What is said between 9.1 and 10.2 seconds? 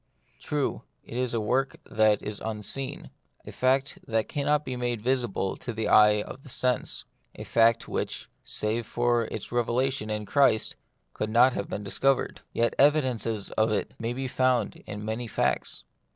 its revelation